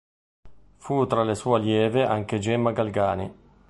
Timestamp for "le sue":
1.21-1.57